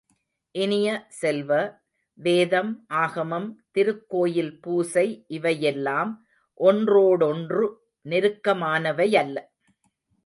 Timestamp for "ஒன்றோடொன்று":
6.53-7.81